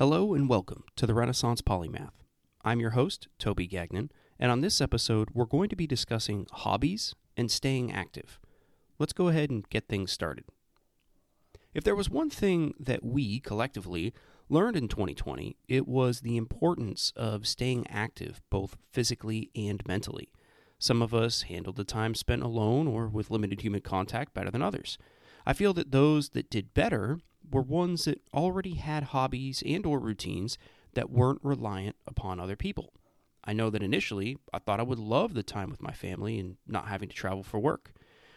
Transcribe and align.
Hello 0.00 0.32
and 0.32 0.48
welcome 0.48 0.84
to 0.96 1.06
the 1.06 1.12
Renaissance 1.12 1.60
Polymath. 1.60 2.22
I'm 2.64 2.80
your 2.80 2.92
host, 2.92 3.28
Toby 3.38 3.66
Gagnon, 3.66 4.10
and 4.38 4.50
on 4.50 4.62
this 4.62 4.80
episode, 4.80 5.28
we're 5.34 5.44
going 5.44 5.68
to 5.68 5.76
be 5.76 5.86
discussing 5.86 6.46
hobbies 6.50 7.14
and 7.36 7.50
staying 7.50 7.92
active. 7.92 8.40
Let's 8.98 9.12
go 9.12 9.28
ahead 9.28 9.50
and 9.50 9.68
get 9.68 9.88
things 9.88 10.10
started. 10.10 10.44
If 11.74 11.84
there 11.84 11.94
was 11.94 12.08
one 12.08 12.30
thing 12.30 12.72
that 12.80 13.04
we 13.04 13.40
collectively 13.40 14.14
learned 14.48 14.78
in 14.78 14.88
2020, 14.88 15.58
it 15.68 15.86
was 15.86 16.22
the 16.22 16.38
importance 16.38 17.12
of 17.14 17.46
staying 17.46 17.86
active 17.90 18.40
both 18.48 18.78
physically 18.90 19.50
and 19.54 19.86
mentally. 19.86 20.32
Some 20.78 21.02
of 21.02 21.12
us 21.12 21.42
handled 21.42 21.76
the 21.76 21.84
time 21.84 22.14
spent 22.14 22.42
alone 22.42 22.88
or 22.88 23.06
with 23.06 23.30
limited 23.30 23.60
human 23.60 23.82
contact 23.82 24.32
better 24.32 24.50
than 24.50 24.62
others. 24.62 24.96
I 25.44 25.52
feel 25.52 25.74
that 25.74 25.92
those 25.92 26.30
that 26.30 26.48
did 26.48 26.72
better 26.72 27.18
were 27.50 27.62
ones 27.62 28.04
that 28.04 28.22
already 28.32 28.74
had 28.74 29.04
hobbies 29.04 29.62
and 29.66 29.84
or 29.86 29.98
routines 29.98 30.58
that 30.94 31.10
weren't 31.10 31.40
reliant 31.42 31.96
upon 32.06 32.40
other 32.40 32.56
people. 32.56 32.92
I 33.44 33.52
know 33.52 33.70
that 33.70 33.82
initially 33.82 34.36
I 34.52 34.58
thought 34.58 34.80
I 34.80 34.84
would 34.84 34.98
love 34.98 35.34
the 35.34 35.42
time 35.42 35.70
with 35.70 35.82
my 35.82 35.92
family 35.92 36.38
and 36.38 36.56
not 36.66 36.88
having 36.88 37.08
to 37.08 37.16
travel 37.16 37.42
for 37.42 37.58
work. 37.58 37.92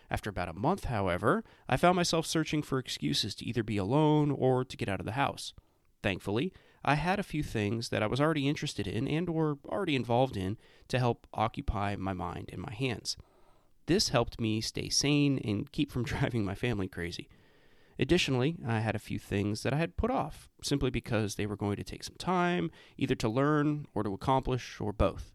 After 0.09 0.29
about 0.29 0.49
a 0.49 0.53
month, 0.53 0.85
however, 0.85 1.43
I 1.67 1.77
found 1.77 1.95
myself 1.95 2.25
searching 2.25 2.61
for 2.61 2.77
excuses 2.79 3.35
to 3.35 3.45
either 3.45 3.63
be 3.63 3.77
alone 3.77 4.31
or 4.31 4.63
to 4.63 4.77
get 4.77 4.89
out 4.89 4.99
of 4.99 5.05
the 5.05 5.13
house. 5.13 5.53
Thankfully, 6.01 6.53
I 6.85 6.95
had 6.95 7.19
a 7.19 7.23
few 7.23 7.43
things 7.43 7.89
that 7.89 8.03
I 8.03 8.07
was 8.07 8.19
already 8.19 8.47
interested 8.47 8.87
in 8.87 9.07
and 9.07 9.29
or 9.29 9.57
already 9.65 9.95
involved 9.95 10.37
in 10.37 10.57
to 10.89 10.99
help 10.99 11.27
occupy 11.33 11.95
my 11.95 12.13
mind 12.13 12.49
and 12.51 12.61
my 12.61 12.73
hands. 12.73 13.17
This 13.85 14.09
helped 14.09 14.39
me 14.39 14.61
stay 14.61 14.89
sane 14.89 15.39
and 15.39 15.71
keep 15.71 15.91
from 15.91 16.03
driving 16.11 16.45
my 16.45 16.55
family 16.55 16.87
crazy. 16.87 17.29
Additionally, 17.99 18.57
I 18.65 18.79
had 18.79 18.95
a 18.95 18.99
few 18.99 19.19
things 19.19 19.63
that 19.63 19.73
I 19.73 19.77
had 19.77 19.97
put 19.97 20.09
off, 20.11 20.49
simply 20.61 20.89
because 20.89 21.35
they 21.35 21.45
were 21.45 21.55
going 21.55 21.75
to 21.75 21.83
take 21.83 22.03
some 22.03 22.15
time, 22.17 22.71
either 22.97 23.15
to 23.15 23.29
learn 23.29 23.85
or 23.93 24.03
to 24.03 24.13
accomplish, 24.13 24.79
or 24.81 24.91
both. 24.91 25.33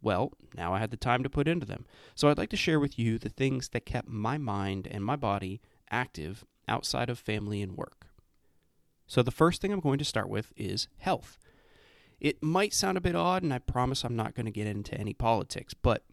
Well, 0.00 0.32
now 0.54 0.72
I 0.72 0.78
had 0.78 0.90
the 0.90 0.96
time 0.96 1.22
to 1.22 1.30
put 1.30 1.48
into 1.48 1.66
them, 1.66 1.84
so 2.14 2.28
I'd 2.28 2.38
like 2.38 2.50
to 2.50 2.56
share 2.56 2.80
with 2.80 2.98
you 2.98 3.18
the 3.18 3.28
things 3.28 3.68
that 3.70 3.84
kept 3.84 4.08
my 4.08 4.38
mind 4.38 4.86
and 4.90 5.04
my 5.04 5.16
body 5.16 5.60
active 5.90 6.44
outside 6.66 7.10
of 7.10 7.18
family 7.18 7.60
and 7.62 7.76
work. 7.76 8.06
So, 9.06 9.22
the 9.22 9.30
first 9.30 9.60
thing 9.60 9.72
I'm 9.72 9.80
going 9.80 9.98
to 9.98 10.04
start 10.04 10.28
with 10.28 10.52
is 10.56 10.86
health. 10.98 11.38
It 12.20 12.42
might 12.42 12.74
sound 12.74 12.98
a 12.98 13.02
bit 13.02 13.16
odd, 13.16 13.42
and 13.42 13.54
I 13.54 13.58
promise 13.58 14.04
I'm 14.04 14.16
not 14.16 14.34
going 14.34 14.46
to 14.46 14.52
get 14.52 14.66
into 14.66 14.98
any 14.98 15.14
politics, 15.14 15.74
but 15.74 16.04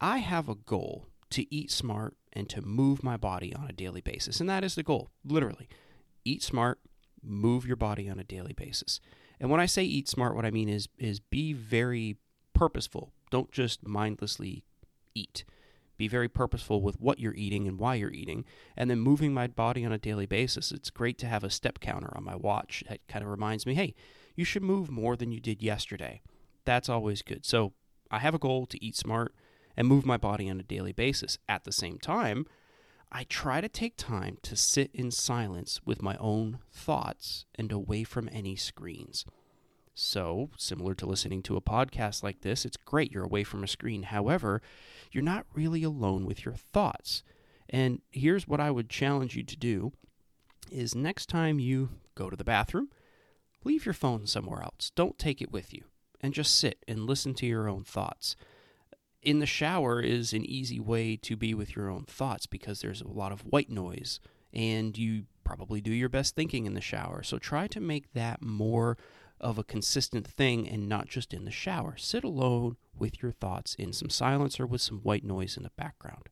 I 0.00 0.18
have 0.18 0.48
a 0.48 0.54
goal 0.54 1.08
to 1.30 1.54
eat 1.54 1.70
smart 1.70 2.16
and 2.32 2.48
to 2.48 2.62
move 2.62 3.02
my 3.02 3.16
body 3.16 3.54
on 3.54 3.68
a 3.68 3.72
daily 3.72 4.00
basis. 4.00 4.40
And 4.40 4.48
that 4.48 4.64
is 4.64 4.74
the 4.74 4.82
goal, 4.82 5.10
literally. 5.24 5.68
Eat 6.24 6.42
smart, 6.42 6.78
move 7.22 7.66
your 7.66 7.76
body 7.76 8.08
on 8.08 8.18
a 8.18 8.24
daily 8.24 8.52
basis. 8.52 9.00
And 9.40 9.50
when 9.50 9.60
I 9.60 9.66
say 9.66 9.84
eat 9.84 10.08
smart, 10.08 10.36
what 10.36 10.44
I 10.44 10.50
mean 10.50 10.68
is 10.68 10.88
is 10.98 11.20
be 11.20 11.52
very 11.52 12.16
purposeful. 12.52 13.12
Don't 13.30 13.50
just 13.50 13.86
mindlessly 13.86 14.64
eat. 15.14 15.44
Be 15.96 16.08
very 16.08 16.28
purposeful 16.28 16.80
with 16.80 17.00
what 17.00 17.18
you're 17.18 17.34
eating 17.34 17.68
and 17.68 17.78
why 17.78 17.94
you're 17.94 18.10
eating, 18.10 18.44
and 18.76 18.90
then 18.90 19.00
moving 19.00 19.34
my 19.34 19.46
body 19.46 19.84
on 19.84 19.92
a 19.92 19.98
daily 19.98 20.26
basis. 20.26 20.72
It's 20.72 20.90
great 20.90 21.18
to 21.18 21.26
have 21.26 21.44
a 21.44 21.50
step 21.50 21.78
counter 21.78 22.10
on 22.16 22.24
my 22.24 22.36
watch. 22.36 22.82
That 22.88 23.00
kind 23.06 23.22
of 23.22 23.30
reminds 23.30 23.66
me, 23.66 23.74
hey, 23.74 23.94
you 24.34 24.44
should 24.44 24.62
move 24.62 24.90
more 24.90 25.16
than 25.16 25.30
you 25.30 25.40
did 25.40 25.62
yesterday. 25.62 26.22
That's 26.64 26.88
always 26.88 27.20
good. 27.20 27.44
So 27.44 27.74
I 28.10 28.18
have 28.18 28.34
a 28.34 28.38
goal 28.38 28.66
to 28.66 28.82
eat 28.82 28.96
smart 28.96 29.34
and 29.80 29.88
move 29.88 30.04
my 30.04 30.18
body 30.18 30.50
on 30.50 30.60
a 30.60 30.62
daily 30.62 30.92
basis. 30.92 31.38
At 31.48 31.64
the 31.64 31.72
same 31.72 31.96
time, 31.96 32.44
I 33.10 33.24
try 33.24 33.62
to 33.62 33.68
take 33.68 33.96
time 33.96 34.36
to 34.42 34.54
sit 34.54 34.90
in 34.92 35.10
silence 35.10 35.80
with 35.86 36.02
my 36.02 36.18
own 36.18 36.58
thoughts 36.70 37.46
and 37.54 37.72
away 37.72 38.04
from 38.04 38.28
any 38.30 38.56
screens. 38.56 39.24
So, 39.94 40.50
similar 40.58 40.94
to 40.96 41.06
listening 41.06 41.42
to 41.44 41.56
a 41.56 41.62
podcast 41.62 42.22
like 42.22 42.42
this, 42.42 42.66
it's 42.66 42.76
great 42.76 43.10
you're 43.10 43.24
away 43.24 43.42
from 43.42 43.64
a 43.64 43.66
screen. 43.66 44.02
However, 44.02 44.60
you're 45.12 45.24
not 45.24 45.46
really 45.54 45.82
alone 45.82 46.26
with 46.26 46.44
your 46.44 46.56
thoughts. 46.56 47.22
And 47.70 48.02
here's 48.10 48.46
what 48.46 48.60
I 48.60 48.70
would 48.70 48.90
challenge 48.90 49.34
you 49.34 49.44
to 49.44 49.56
do 49.56 49.92
is 50.70 50.94
next 50.94 51.30
time 51.30 51.58
you 51.58 51.88
go 52.14 52.28
to 52.28 52.36
the 52.36 52.44
bathroom, 52.44 52.90
leave 53.64 53.86
your 53.86 53.94
phone 53.94 54.26
somewhere 54.26 54.62
else. 54.62 54.92
Don't 54.94 55.18
take 55.18 55.40
it 55.40 55.50
with 55.50 55.72
you 55.72 55.84
and 56.20 56.34
just 56.34 56.54
sit 56.54 56.84
and 56.86 57.06
listen 57.06 57.32
to 57.32 57.46
your 57.46 57.66
own 57.66 57.82
thoughts 57.82 58.36
in 59.22 59.38
the 59.38 59.46
shower 59.46 60.00
is 60.00 60.32
an 60.32 60.44
easy 60.44 60.80
way 60.80 61.16
to 61.16 61.36
be 61.36 61.54
with 61.54 61.76
your 61.76 61.90
own 61.90 62.04
thoughts 62.04 62.46
because 62.46 62.80
there's 62.80 63.02
a 63.02 63.08
lot 63.08 63.32
of 63.32 63.42
white 63.42 63.70
noise 63.70 64.20
and 64.52 64.96
you 64.96 65.24
probably 65.44 65.80
do 65.80 65.92
your 65.92 66.08
best 66.08 66.34
thinking 66.34 66.66
in 66.66 66.74
the 66.74 66.80
shower. 66.80 67.22
So 67.22 67.38
try 67.38 67.66
to 67.68 67.80
make 67.80 68.12
that 68.14 68.42
more 68.42 68.96
of 69.40 69.58
a 69.58 69.64
consistent 69.64 70.26
thing 70.26 70.68
and 70.68 70.88
not 70.88 71.08
just 71.08 71.32
in 71.32 71.44
the 71.44 71.50
shower. 71.50 71.96
Sit 71.96 72.24
alone 72.24 72.76
with 72.98 73.22
your 73.22 73.32
thoughts 73.32 73.74
in 73.74 73.92
some 73.92 74.10
silence 74.10 74.60
or 74.60 74.66
with 74.66 74.80
some 74.80 74.98
white 74.98 75.24
noise 75.24 75.56
in 75.56 75.62
the 75.62 75.70
background. 75.70 76.28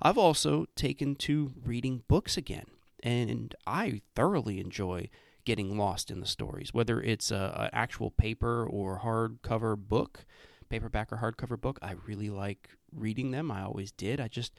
I've 0.00 0.18
also 0.18 0.66
taken 0.74 1.14
to 1.16 1.52
reading 1.64 2.02
books 2.08 2.36
again, 2.36 2.66
and 3.02 3.54
I 3.66 4.02
thoroughly 4.14 4.58
enjoy 4.58 5.08
getting 5.44 5.76
lost 5.76 6.10
in 6.10 6.20
the 6.20 6.26
stories, 6.26 6.72
whether 6.72 7.00
it's 7.00 7.30
an 7.30 7.70
actual 7.72 8.10
paper 8.10 8.66
or 8.66 9.00
hardcover 9.00 9.76
book 9.76 10.24
paperback 10.74 11.12
or 11.12 11.18
hardcover 11.18 11.60
book. 11.60 11.78
I 11.80 11.94
really 12.04 12.30
like 12.30 12.70
reading 12.92 13.30
them. 13.30 13.48
I 13.52 13.62
always 13.62 13.92
did. 13.92 14.20
I 14.20 14.26
just 14.26 14.58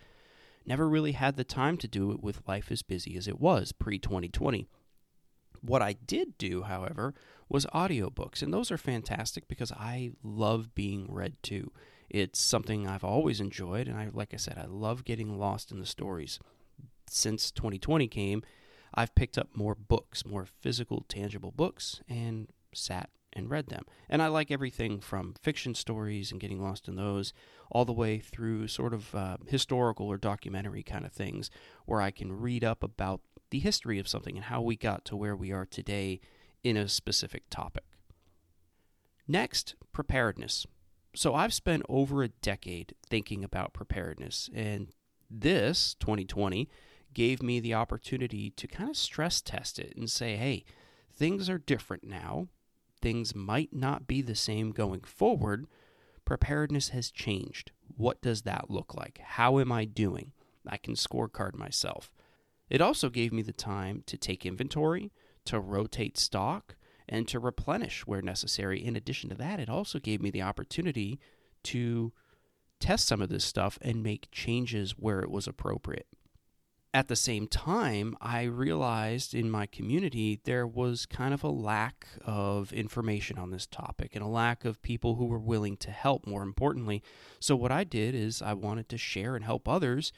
never 0.65 0.87
really 0.87 1.11
had 1.11 1.35
the 1.35 1.43
time 1.43 1.77
to 1.79 1.89
do 1.89 2.11
it 2.11 2.23
with 2.23 2.47
life 2.47 2.71
as 2.71 2.81
busy 2.81 3.17
as 3.17 3.27
it 3.27 3.37
was 3.37 3.73
pre 3.73 3.99
2020. 3.99 4.65
What 5.59 5.81
I 5.81 5.93
did 5.93 6.37
do, 6.37 6.63
however, 6.63 7.13
was 7.49 7.65
audiobooks, 7.67 8.41
and 8.41 8.53
those 8.53 8.71
are 8.71 8.77
fantastic 8.77 9.49
because 9.49 9.73
I 9.73 10.11
love 10.23 10.73
being 10.73 11.07
read 11.09 11.35
to. 11.43 11.73
It's 12.09 12.39
something 12.39 12.87
I've 12.87 13.03
always 13.03 13.41
enjoyed, 13.41 13.89
and 13.89 13.97
I 13.97 14.07
like 14.13 14.33
I 14.33 14.37
said, 14.37 14.57
I 14.57 14.67
love 14.67 15.03
getting 15.03 15.37
lost 15.37 15.69
in 15.69 15.81
the 15.81 15.85
stories. 15.85 16.39
Since 17.09 17.51
2020 17.51 18.07
came, 18.07 18.41
I've 18.93 19.15
picked 19.15 19.37
up 19.37 19.49
more 19.53 19.75
books, 19.75 20.25
more 20.25 20.45
physical, 20.45 21.03
tangible 21.09 21.51
books, 21.51 21.99
and 22.07 22.47
sat 22.73 23.09
and 23.35 23.49
read 23.49 23.67
them. 23.67 23.83
And 24.09 24.21
I 24.21 24.27
like 24.27 24.49
everything 24.49 24.99
from 24.99 25.35
fiction 25.41 25.75
stories 25.75 26.31
and 26.31 26.39
getting 26.39 26.61
lost 26.61 26.87
in 26.87 26.95
those, 26.95 27.33
all 27.69 27.85
the 27.85 27.93
way 27.93 28.19
through 28.19 28.67
sort 28.67 28.93
of 28.93 29.13
uh, 29.13 29.37
historical 29.47 30.07
or 30.07 30.17
documentary 30.17 30.83
kind 30.83 31.05
of 31.05 31.11
things, 31.11 31.49
where 31.85 32.01
I 32.01 32.11
can 32.11 32.31
read 32.31 32.63
up 32.63 32.81
about 32.83 33.21
the 33.49 33.59
history 33.59 33.99
of 33.99 34.07
something 34.07 34.35
and 34.35 34.45
how 34.45 34.61
we 34.61 34.75
got 34.75 35.05
to 35.05 35.15
where 35.15 35.35
we 35.35 35.51
are 35.51 35.65
today 35.65 36.21
in 36.63 36.77
a 36.77 36.87
specific 36.87 37.43
topic. 37.49 37.83
Next, 39.27 39.75
preparedness. 39.91 40.65
So 41.15 41.33
I've 41.33 41.53
spent 41.53 41.83
over 41.87 42.23
a 42.23 42.29
decade 42.29 42.95
thinking 43.07 43.43
about 43.43 43.73
preparedness, 43.73 44.49
and 44.53 44.89
this 45.29 45.95
2020 45.99 46.69
gave 47.13 47.41
me 47.41 47.59
the 47.59 47.73
opportunity 47.73 48.51
to 48.51 48.67
kind 48.67 48.89
of 48.89 48.97
stress 48.97 49.41
test 49.41 49.79
it 49.79 49.93
and 49.95 50.09
say, 50.09 50.35
hey, 50.35 50.65
things 51.11 51.49
are 51.49 51.57
different 51.57 52.03
now 52.03 52.49
things 53.05 53.35
might 53.35 53.71
not 53.71 54.07
be 54.07 54.23
the 54.23 54.33
same 54.33 54.71
going 54.71 55.01
forward, 55.01 55.67
preparedness 56.25 56.89
has 56.89 57.11
changed. 57.11 57.71
What 57.95 58.19
does 58.19 58.41
that 58.41 58.71
look 58.71 58.95
like? 58.95 59.19
How 59.23 59.59
am 59.59 59.71
I 59.71 59.85
doing? 59.85 60.31
I 60.67 60.77
can 60.77 60.95
scorecard 60.95 61.53
myself. 61.53 62.11
It 62.67 62.81
also 62.81 63.11
gave 63.11 63.31
me 63.31 63.43
the 63.43 63.53
time 63.53 64.01
to 64.07 64.17
take 64.17 64.43
inventory, 64.43 65.11
to 65.45 65.59
rotate 65.59 66.17
stock, 66.17 66.77
and 67.07 67.27
to 67.27 67.37
replenish 67.37 68.07
where 68.07 68.23
necessary. 68.23 68.83
In 68.83 68.95
addition 68.95 69.29
to 69.29 69.35
that, 69.35 69.59
it 69.59 69.69
also 69.69 69.99
gave 69.99 70.19
me 70.19 70.31
the 70.31 70.41
opportunity 70.41 71.19
to 71.65 72.11
test 72.79 73.07
some 73.07 73.21
of 73.21 73.29
this 73.29 73.45
stuff 73.45 73.77
and 73.83 74.01
make 74.01 74.31
changes 74.31 74.93
where 74.97 75.19
it 75.19 75.29
was 75.29 75.45
appropriate 75.45 76.07
at 76.95 77.09
the 77.09 77.15
same 77.17 77.45
time, 77.45 78.15
I 78.21 78.43
realized 78.43 79.35
in 79.35 79.51
my 79.51 79.65
community 79.65 80.39
there 80.45 80.65
was 80.65 81.05
kind 81.05 81.33
of 81.33 81.43
a 81.43 81.49
lack 81.49 82.07
of 82.25 82.71
information 82.71 83.37
on 83.37 83.51
this 83.51 83.67
topic 83.67 84.11
and 84.15 84.23
a 84.23 84.29
lack 84.29 84.63
of 84.63 84.81
people 84.81 85.15
who 85.15 85.25
were 85.25 85.37
willing 85.37 85.75
to 85.75 85.91
help, 85.91 86.25
more 86.25 86.41
importantly. 86.41 87.03
So, 87.41 87.53
what 87.53 87.69
I 87.69 87.83
did 87.83 88.15
is 88.15 88.41
I 88.41 88.53
wanted 88.53 88.87
to 88.87 88.97
share 88.97 89.35
and 89.35 89.43
help 89.43 89.67
others. 89.67 90.13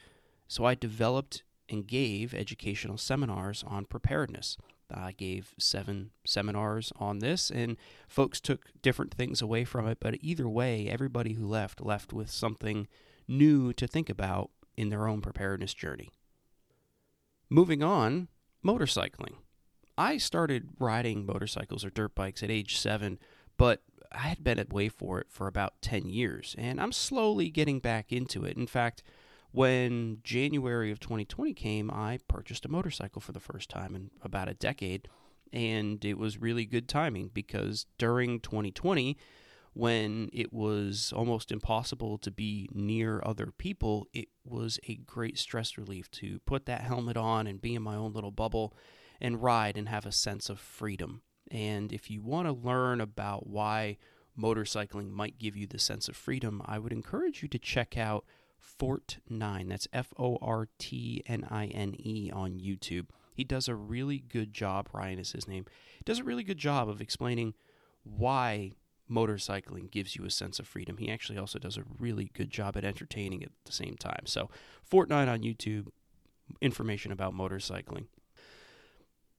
So, 0.46 0.66
I 0.66 0.76
developed 0.76 1.42
and 1.68 1.84
gave 1.84 2.32
educational 2.32 2.96
seminars 2.96 3.64
on 3.66 3.84
preparedness. 3.84 4.56
I 4.88 5.10
gave 5.10 5.56
seven 5.58 6.12
seminars 6.24 6.92
on 6.94 7.18
this, 7.18 7.50
and 7.50 7.76
folks 8.06 8.40
took 8.40 8.70
different 8.82 9.12
things 9.12 9.42
away 9.42 9.64
from 9.64 9.88
it. 9.88 9.98
But 10.00 10.18
either 10.20 10.48
way, 10.48 10.88
everybody 10.88 11.32
who 11.32 11.44
left 11.44 11.80
left 11.80 12.12
with 12.12 12.30
something 12.30 12.86
new 13.26 13.72
to 13.72 13.88
think 13.88 14.08
about 14.08 14.50
in 14.76 14.90
their 14.90 15.08
own 15.08 15.20
preparedness 15.20 15.74
journey. 15.74 16.12
Moving 17.50 17.82
on, 17.82 18.28
motorcycling. 18.64 19.34
I 19.96 20.18
started 20.18 20.68
riding 20.78 21.24
motorcycles 21.24 21.84
or 21.84 21.90
dirt 21.90 22.14
bikes 22.14 22.42
at 22.42 22.50
age 22.50 22.76
seven, 22.76 23.18
but 23.56 23.82
I 24.12 24.28
had 24.28 24.44
been 24.44 24.58
away 24.58 24.88
for 24.90 25.18
it 25.18 25.28
for 25.30 25.46
about 25.46 25.80
10 25.80 26.08
years, 26.08 26.54
and 26.58 26.80
I'm 26.80 26.92
slowly 26.92 27.48
getting 27.50 27.80
back 27.80 28.12
into 28.12 28.44
it. 28.44 28.56
In 28.56 28.66
fact, 28.66 29.02
when 29.50 30.18
January 30.22 30.90
of 30.90 31.00
2020 31.00 31.54
came, 31.54 31.90
I 31.90 32.18
purchased 32.28 32.66
a 32.66 32.70
motorcycle 32.70 33.22
for 33.22 33.32
the 33.32 33.40
first 33.40 33.70
time 33.70 33.94
in 33.94 34.10
about 34.22 34.48
a 34.48 34.54
decade, 34.54 35.08
And 35.50 36.04
it 36.04 36.18
was 36.18 36.36
really 36.36 36.66
good 36.66 36.86
timing 36.86 37.30
because 37.32 37.86
during 37.96 38.40
2020, 38.40 39.16
when 39.78 40.28
it 40.32 40.52
was 40.52 41.12
almost 41.14 41.52
impossible 41.52 42.18
to 42.18 42.32
be 42.32 42.68
near 42.72 43.22
other 43.24 43.52
people, 43.56 44.08
it 44.12 44.26
was 44.44 44.80
a 44.88 44.96
great 44.96 45.38
stress 45.38 45.78
relief 45.78 46.10
to 46.10 46.40
put 46.40 46.66
that 46.66 46.80
helmet 46.80 47.16
on 47.16 47.46
and 47.46 47.62
be 47.62 47.76
in 47.76 47.82
my 47.82 47.94
own 47.94 48.12
little 48.12 48.32
bubble 48.32 48.74
and 49.20 49.40
ride 49.40 49.76
and 49.78 49.88
have 49.88 50.04
a 50.04 50.10
sense 50.10 50.50
of 50.50 50.58
freedom. 50.58 51.22
And 51.48 51.92
if 51.92 52.10
you 52.10 52.22
want 52.22 52.48
to 52.48 52.52
learn 52.52 53.00
about 53.00 53.46
why 53.46 53.98
motorcycling 54.36 55.10
might 55.12 55.38
give 55.38 55.56
you 55.56 55.68
the 55.68 55.78
sense 55.78 56.08
of 56.08 56.16
freedom, 56.16 56.60
I 56.64 56.80
would 56.80 56.92
encourage 56.92 57.40
you 57.40 57.48
to 57.48 57.58
check 57.60 57.96
out 57.96 58.24
FortNine. 58.60 59.68
That's 59.68 59.86
F 59.92 60.12
O 60.18 60.38
R 60.42 60.66
T 60.80 61.22
N 61.24 61.46
I 61.48 61.66
N 61.66 61.94
E 62.00 62.32
on 62.34 62.58
YouTube. 62.58 63.10
He 63.32 63.44
does 63.44 63.68
a 63.68 63.76
really 63.76 64.18
good 64.18 64.52
job, 64.52 64.88
Ryan 64.92 65.20
is 65.20 65.30
his 65.30 65.46
name. 65.46 65.66
He 65.98 66.02
does 66.04 66.18
a 66.18 66.24
really 66.24 66.42
good 66.42 66.58
job 66.58 66.88
of 66.88 67.00
explaining 67.00 67.54
why 68.02 68.72
motorcycling 69.10 69.90
gives 69.90 70.16
you 70.16 70.24
a 70.24 70.30
sense 70.30 70.58
of 70.58 70.66
freedom. 70.66 70.96
He 70.98 71.10
actually 71.10 71.38
also 71.38 71.58
does 71.58 71.76
a 71.76 71.84
really 71.98 72.30
good 72.34 72.50
job 72.50 72.76
at 72.76 72.84
entertaining 72.84 73.42
at 73.42 73.50
the 73.64 73.72
same 73.72 73.96
time. 73.96 74.26
So, 74.26 74.50
FortNine 74.90 75.28
on 75.28 75.40
YouTube, 75.40 75.88
information 76.60 77.12
about 77.12 77.34
motorcycling. 77.34 78.06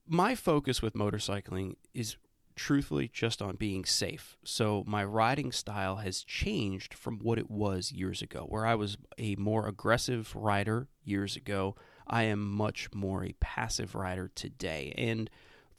My 0.08 0.36
focus 0.36 0.82
with 0.82 0.94
motorcycling 0.94 1.76
is 1.94 2.18
truthfully 2.60 3.08
just 3.08 3.42
on 3.42 3.56
being 3.56 3.86
safe. 3.86 4.38
So 4.44 4.84
my 4.86 5.02
riding 5.04 5.52
style 5.54 5.98
has 5.98 6.24
changed 6.24 6.94
from 6.94 7.20
what 7.20 7.40
it 7.40 7.50
was 7.50 7.94
years 7.94 8.22
ago, 8.22 8.46
where 8.50 8.66
I 8.66 8.76
was 8.76 8.98
a 9.18 9.36
more 9.38 9.66
aggressive 9.66 10.36
rider 10.36 10.90
years 11.02 11.38
ago. 11.38 11.78
I 12.06 12.24
am 12.24 12.52
much 12.52 12.90
more 12.94 13.24
a 13.24 13.34
passive 13.40 13.96
rider 13.96 14.30
today. 14.36 14.94
And 14.98 15.30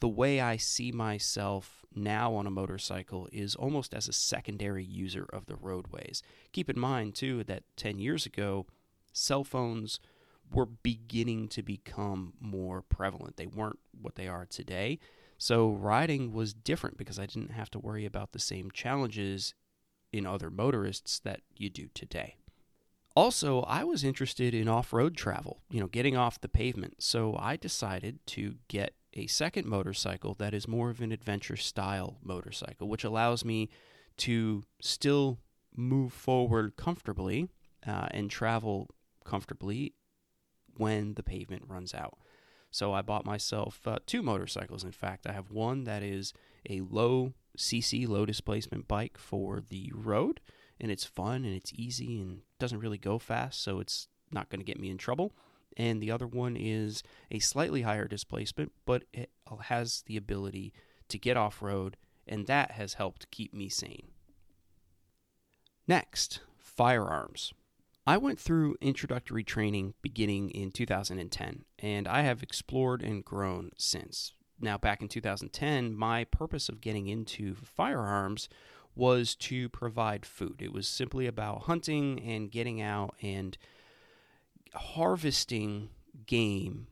the 0.01 0.09
way 0.09 0.41
I 0.41 0.57
see 0.57 0.93
myself 0.93 1.85
now 1.95 2.35
on 2.35 2.47
a 2.47 2.51
motorcycle 2.51 3.29
is 3.33 3.55
almost 3.55 3.95
as 3.95 4.09
a 4.09 4.13
secondary 4.13 4.85
user 4.85 5.27
of 5.33 5.47
the 5.47 5.57
roadways. 5.57 6.23
Keep 6.53 6.71
in 6.71 6.79
mind, 6.79 7.15
too, 7.15 7.45
that 7.45 7.65
10 7.77 7.99
years 7.99 8.27
ago, 8.27 8.67
cell 9.13 9.45
phones 9.45 10.01
were 10.53 10.67
beginning 10.67 11.49
to 11.49 11.63
become 11.63 12.33
more 12.41 12.83
prevalent. 12.83 13.37
They 13.37 13.47
weren't 13.47 13.79
what 14.01 14.17
they 14.17 14.29
are 14.29 14.47
today. 14.47 14.99
So 15.39 15.71
riding 15.71 16.33
was 16.33 16.53
different 16.53 16.99
because 16.99 17.19
I 17.19 17.27
didn't 17.27 17.53
have 17.53 17.71
to 17.71 17.79
worry 17.79 18.05
about 18.05 18.33
the 18.33 18.39
same 18.39 18.71
challenges 18.73 19.55
in 20.13 20.27
other 20.27 20.51
motorists 20.51 21.19
that 21.21 21.41
you 21.57 21.71
do 21.71 21.89
today. 21.95 22.37
Also, 23.17 23.63
I 23.63 23.85
was 23.85 24.05
interested 24.05 24.55
in 24.55 24.69
off 24.69 24.93
road 24.93 25.17
travel, 25.17 25.61
you 25.71 25.81
know, 25.81 25.87
getting 25.87 26.17
off 26.17 26.41
the 26.41 26.49
pavement. 26.49 27.03
So 27.03 27.37
I 27.39 27.57
decided 27.57 28.25
to 28.29 28.57
get 28.69 28.95
a 29.15 29.27
second 29.27 29.67
motorcycle 29.67 30.35
that 30.35 30.55
is 30.55 30.69
more 30.69 30.91
of 30.91 31.01
an 31.01 31.13
adventure 31.13 31.57
style 31.57 32.19
motorcycle, 32.23 32.89
which 32.89 33.05
allows 33.05 33.45
me 33.45 33.69
to 34.19 34.63
still 34.81 35.39
move 35.77 36.13
forward 36.13 36.77
comfortably 36.77 37.49
uh, 37.87 38.09
and 38.11 38.31
travel 38.31 38.89
comfortably 39.25 39.95
when 40.77 41.15
the 41.15 41.23
pavement 41.23 41.63
runs 41.67 41.95
out. 41.95 42.19
So 42.71 42.93
I 42.93 43.03
bought 43.03 43.27
myself 43.27 43.81
uh, 43.87 43.99
two 44.07 44.23
motorcycles. 44.23 44.85
In 44.85 44.93
fact, 44.93 45.27
I 45.27 45.33
have 45.33 45.51
one 45.51 45.85
that 45.85 46.03
is 46.03 46.33
a 46.69 46.81
low 46.83 47.35
CC, 47.59 48.09
low 48.09 48.25
displacement 48.25 48.87
bike 48.87 49.19
for 49.19 49.61
the 49.69 49.93
road, 49.95 50.41
and 50.81 50.91
it's 50.91 51.05
fun 51.05 51.45
and 51.45 51.55
it's 51.55 51.73
easy 51.75 52.21
and 52.21 52.43
doesn't 52.59 52.79
really 52.79 52.99
go 52.99 53.19
fast, 53.19 53.63
so 53.63 53.81
it's 53.81 54.09
not 54.31 54.49
going 54.49 54.61
to 54.61 54.65
get 54.65 54.81
me 54.81 54.89
in 54.89 54.99
trouble. 54.99 55.33
And 55.77 56.03
the 56.03 56.11
other 56.11 56.27
one 56.27 56.57
is 56.57 57.03
a 57.31 57.39
slightly 57.39 57.83
higher 57.83 58.09
displacement, 58.09 58.73
but 58.85 59.05
it 59.13 59.31
has 59.63 60.03
the 60.07 60.17
ability 60.17 60.73
to 61.09 61.19
get 61.19 61.37
off 61.37 61.63
road, 61.63 61.97
and 62.27 62.47
that 62.47 62.73
has 62.73 62.95
helped 62.95 63.31
keep 63.31 63.55
me 63.55 63.69
sane. 63.69 64.09
Next, 65.87 66.41
firearms. 66.59 67.53
I 68.07 68.17
went 68.17 68.41
through 68.41 68.77
introductory 68.81 69.45
training 69.45 69.95
beginning 70.03 70.51
in 70.51 70.71
2010, 70.73 71.65
and 71.79 72.09
I 72.09 72.23
have 72.23 72.43
explored 72.43 73.03
and 73.03 73.25
grown 73.25 73.71
since. 73.77 74.33
Now, 74.61 74.79
back 74.79 75.01
in 75.01 75.09
2010, 75.09 75.95
my 75.95 76.25
purpose 76.25 76.69
of 76.69 76.81
getting 76.81 77.07
into 77.07 77.55
firearms 77.55 78.49
was 78.95 79.35
to 79.37 79.69
provide 79.69 80.27
food. 80.27 80.61
It 80.61 80.73
was 80.73 80.89
simply 80.89 81.27
about 81.27 81.63
hunting 81.63 82.21
and 82.21 82.51
getting 82.51 82.81
out 82.81 83.15
and 83.23 83.57
harvesting 84.75 85.91
game 86.27 86.89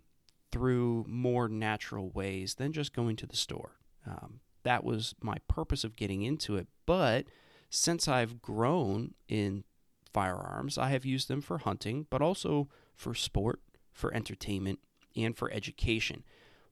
through 0.50 1.04
more 1.08 1.48
natural 1.48 2.10
ways 2.10 2.54
than 2.54 2.72
just 2.72 2.94
going 2.94 3.16
to 3.16 3.26
the 3.26 3.36
store. 3.36 3.76
Um, 4.06 4.40
that 4.62 4.84
was 4.84 5.14
my 5.20 5.36
purpose 5.48 5.84
of 5.84 5.96
getting 5.96 6.22
into 6.22 6.56
it. 6.56 6.66
But 6.86 7.26
since 7.70 8.08
I've 8.08 8.40
grown 8.40 9.14
in 9.28 9.64
firearms. 10.12 10.78
I 10.78 10.88
have 10.90 11.04
used 11.04 11.28
them 11.28 11.40
for 11.40 11.58
hunting, 11.58 12.06
but 12.10 12.22
also 12.22 12.68
for 12.94 13.14
sport, 13.14 13.60
for 13.92 14.12
entertainment, 14.14 14.80
and 15.16 15.36
for 15.36 15.50
education. 15.52 16.24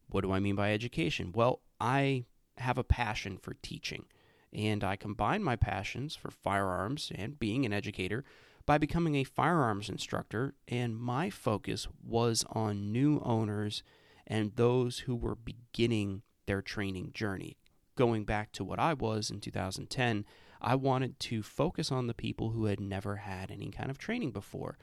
What 0.08 0.22
do 0.22 0.32
I 0.32 0.40
mean 0.40 0.56
by 0.56 0.72
education? 0.72 1.32
Well, 1.34 1.60
I 1.80 2.24
have 2.58 2.78
a 2.78 2.84
passion 2.84 3.38
for 3.38 3.54
teaching, 3.62 4.06
and 4.52 4.82
I 4.82 4.96
combine 4.96 5.42
my 5.42 5.56
passions 5.56 6.16
for 6.16 6.30
firearms 6.30 7.12
and 7.14 7.38
being 7.38 7.66
an 7.66 7.72
educator 7.72 8.24
by 8.66 8.78
becoming 8.78 9.14
a 9.14 9.24
firearms 9.24 9.88
instructor, 9.88 10.54
and 10.68 10.98
my 10.98 11.30
focus 11.30 11.86
was 12.04 12.44
on 12.50 12.92
new 12.92 13.20
owners 13.24 13.82
and 14.26 14.56
those 14.56 15.00
who 15.00 15.14
were 15.14 15.36
beginning 15.36 16.22
their 16.46 16.60
training 16.60 17.12
journey. 17.14 17.56
Going 17.96 18.24
back 18.24 18.52
to 18.52 18.64
what 18.64 18.80
I 18.80 18.92
was 18.92 19.30
in 19.30 19.40
2010, 19.40 20.24
I 20.60 20.74
wanted 20.74 21.18
to 21.20 21.42
focus 21.42 21.92
on 21.92 22.06
the 22.06 22.14
people 22.14 22.50
who 22.50 22.66
had 22.66 22.80
never 22.80 23.16
had 23.16 23.50
any 23.50 23.70
kind 23.70 23.90
of 23.90 23.98
training 23.98 24.32
before. 24.32 24.78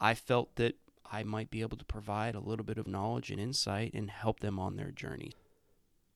I 0.00 0.14
felt 0.14 0.54
that 0.56 0.76
I 1.10 1.22
might 1.24 1.50
be 1.50 1.62
able 1.62 1.76
to 1.78 1.84
provide 1.84 2.34
a 2.34 2.40
little 2.40 2.64
bit 2.64 2.78
of 2.78 2.86
knowledge 2.86 3.30
and 3.30 3.40
insight 3.40 3.92
and 3.94 4.10
help 4.10 4.40
them 4.40 4.58
on 4.58 4.76
their 4.76 4.90
journey. 4.90 5.32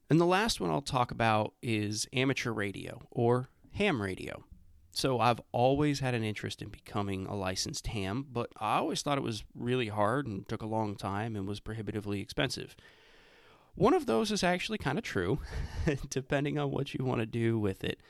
And 0.08 0.20
the 0.20 0.26
last 0.26 0.60
one 0.60 0.70
I'll 0.70 0.80
talk 0.80 1.10
about 1.10 1.54
is 1.62 2.08
amateur 2.12 2.52
radio 2.52 3.02
or 3.10 3.48
ham 3.72 4.02
radio. 4.02 4.44
So 4.92 5.20
I've 5.20 5.40
always 5.52 6.00
had 6.00 6.14
an 6.14 6.24
interest 6.24 6.60
in 6.62 6.68
becoming 6.68 7.26
a 7.26 7.34
licensed 7.34 7.86
ham, 7.88 8.26
but 8.30 8.50
I 8.58 8.78
always 8.78 9.02
thought 9.02 9.18
it 9.18 9.24
was 9.24 9.44
really 9.54 9.88
hard 9.88 10.26
and 10.26 10.48
took 10.48 10.62
a 10.62 10.66
long 10.66 10.96
time 10.96 11.36
and 11.36 11.46
was 11.46 11.60
prohibitively 11.60 12.20
expensive. 12.20 12.74
One 13.76 13.94
of 13.94 14.06
those 14.06 14.32
is 14.32 14.42
actually 14.42 14.78
kind 14.78 14.98
of 14.98 15.04
true, 15.04 15.40
depending 16.10 16.58
on 16.58 16.70
what 16.70 16.92
you 16.92 17.04
want 17.04 17.20
to 17.20 17.26
do 17.26 17.58
with 17.58 17.84
it. 17.84 18.00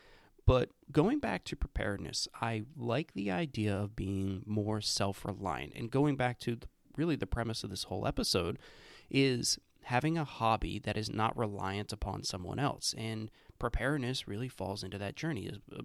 But 0.47 0.71
going 0.91 1.21
back 1.21 1.45
to 1.45 1.57
preparedness, 1.57 2.27
I 2.41 2.65
like 2.77 3.13
the 3.13 3.31
idea 3.31 3.77
of 3.77 3.95
being 3.95 4.43
more 4.47 4.81
self 4.81 5.25
reliant. 5.25 5.75
And 5.77 5.91
going 5.91 6.17
back 6.17 6.39
to 6.41 6.57
the, 6.57 6.67
really 6.97 7.15
the 7.15 7.27
premise 7.27 7.63
of 7.63 7.71
this 7.71 7.85
whole 7.85 8.07
episode 8.07 8.59
is 9.11 9.59
having 9.85 10.17
a 10.19 10.25
hobby 10.25 10.79
that 10.81 10.97
is 10.97 11.11
not 11.11 11.37
reliant 11.37 11.93
upon 11.93 12.25
someone 12.25 12.59
else. 12.59 12.95
And 12.97 13.31
preparedness 13.59 14.27
really 14.27 14.49
falls 14.49 14.83
into 14.83 14.99
that 14.99 15.15
journey. 15.15 15.51
Uh, 15.73 15.83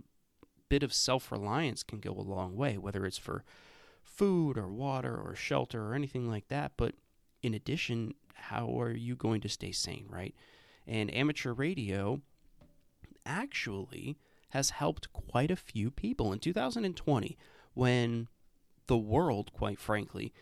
Bit 0.69 0.84
of 0.84 0.93
self 0.93 1.31
reliance 1.31 1.84
can 1.84 2.00
go 2.00 2.12
a 2.12 2.22
long 2.22 2.55
way, 2.55 2.77
whether 2.77 3.05
it's 3.05 3.17
for 3.17 3.43
food 4.03 4.57
or 4.57 4.67
water 4.67 5.15
or 5.15 5.36
shelter 5.36 5.88
or 5.88 5.93
anything 5.93 6.29
like 6.29 6.48
that. 6.48 6.74
But 6.77 6.95
in 7.41 7.53
addition, 7.53 8.13
how 8.34 8.79
are 8.79 8.91
you 8.91 9.15
going 9.15 9.41
to 9.41 9.50
stay 9.50 9.72
sane, 9.72 10.05
right? 10.10 10.34
And 10.88 11.13
amateur 11.13 11.53
radio 11.53 12.22
actually 13.25 14.17
has 14.50 14.72
helped 14.72 15.12
quite 15.12 15.51
a 15.51 15.55
few 15.55 15.91
people. 15.91 16.31
In 16.31 16.39
2020, 16.39 17.38
when 17.74 18.27
the 18.88 18.98
world, 18.98 19.51
quite 19.53 19.79
frankly, 19.79 20.34